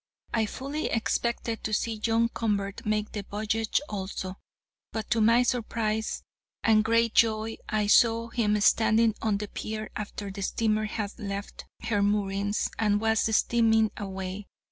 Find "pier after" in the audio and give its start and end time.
9.47-10.31